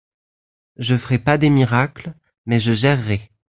[0.77, 2.15] Je ferai pas des miracles,
[2.47, 3.29] mais je gèrerai.